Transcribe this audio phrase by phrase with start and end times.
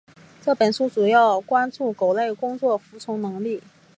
[0.41, 3.61] 这本书主要关注狗类工作服从能力。